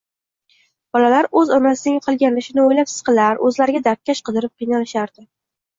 [0.97, 5.33] Bolalar oʻz onasining qilgan ishini oʻylab siqilar, oʻzlariga dardkash qidirib qiynalishardi